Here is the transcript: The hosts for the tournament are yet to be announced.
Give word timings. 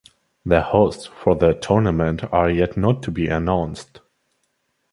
The 0.43 0.63
hosts 0.63 1.05
for 1.05 1.35
the 1.35 1.53
tournament 1.53 2.23
are 2.33 2.49
yet 2.49 2.73
to 2.73 3.11
be 3.11 3.27
announced. 3.27 4.01